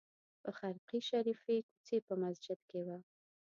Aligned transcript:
په 0.43 0.49
خرقې 0.57 0.99
شریفې 1.09 1.57
کوڅې 1.67 1.97
په 2.07 2.13
مسجد 2.21 2.59
کې 2.69 2.79
وه. 2.85 2.97